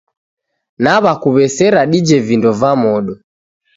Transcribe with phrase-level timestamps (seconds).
[0.83, 3.13] Naw'akuw'esera dije vindo va modo.